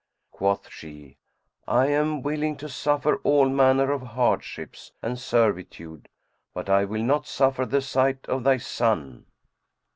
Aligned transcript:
Quoth 0.31 0.67
she, 0.71 1.19
"I 1.67 1.85
am 1.89 2.23
willing 2.23 2.57
to 2.57 2.67
suffer 2.67 3.17
all 3.17 3.47
manner 3.47 3.91
of 3.91 4.01
hardships 4.01 4.91
and 5.03 5.19
servitude, 5.19 6.09
but 6.55 6.69
I 6.71 6.85
will 6.85 7.03
not 7.03 7.27
suffer 7.27 7.67
the 7.67 7.83
sight 7.83 8.25
of 8.27 8.43
thy 8.43 8.57
son." 8.57 9.27